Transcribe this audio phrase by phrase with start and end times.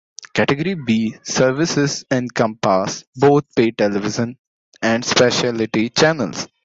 [0.33, 4.35] Category B services encompass both pay television
[4.81, 6.47] and specialty channels.